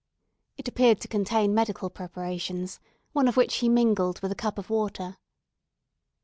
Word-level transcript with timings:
It 0.57 0.67
appeared 0.67 0.99
to 1.01 1.07
contain 1.07 1.53
medical 1.53 1.91
preparations, 1.91 2.79
one 3.11 3.27
of 3.27 3.37
which 3.37 3.57
he 3.57 3.69
mingled 3.69 4.19
with 4.21 4.31
a 4.31 4.33
cup 4.33 4.57
of 4.57 4.71
water. 4.71 5.19